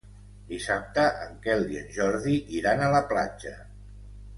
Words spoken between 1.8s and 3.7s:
en Jordi iran a la platja.